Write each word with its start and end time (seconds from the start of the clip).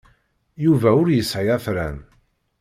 Yuba 0.63 0.89
ur 1.01 1.07
yesɛi 1.11 1.49
afran. 1.55 1.97